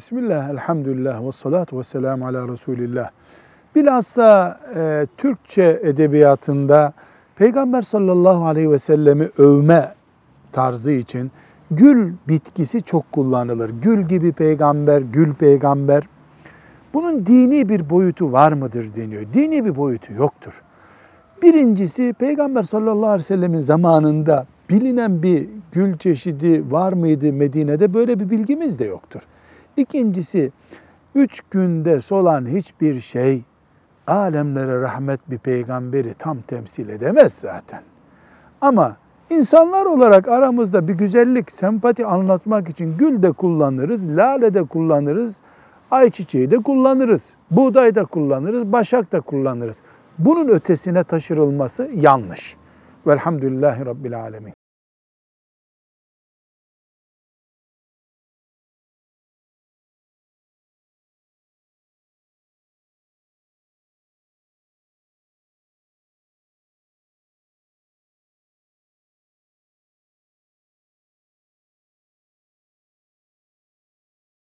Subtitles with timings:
[0.00, 3.10] Bismillah, elhamdülillah ve salatu ve selamu ala Resulillah.
[3.74, 6.92] Bilhassa e, Türkçe edebiyatında
[7.36, 9.94] Peygamber sallallahu aleyhi ve sellemi övme
[10.52, 11.30] tarzı için
[11.70, 13.70] gül bitkisi çok kullanılır.
[13.82, 16.08] Gül gibi peygamber, gül peygamber.
[16.94, 19.22] Bunun dini bir boyutu var mıdır deniyor.
[19.34, 20.62] Dini bir boyutu yoktur.
[21.42, 28.20] Birincisi Peygamber sallallahu aleyhi ve sellemin zamanında bilinen bir gül çeşidi var mıydı Medine'de böyle
[28.20, 29.20] bir bilgimiz de yoktur.
[29.80, 30.52] İkincisi
[31.14, 33.42] üç günde solan hiçbir şey
[34.06, 37.82] alemlere rahmet bir peygamberi tam temsil edemez zaten.
[38.60, 38.96] Ama
[39.30, 45.36] insanlar olarak aramızda bir güzellik, sempati anlatmak için gül de kullanırız, lale de kullanırız,
[45.90, 49.82] ayçiçeği de kullanırız, buğday da kullanırız, başak da kullanırız.
[50.18, 52.56] Bunun ötesine taşırılması yanlış.
[53.06, 54.59] Velhamdülillahi Rabbil Alemin.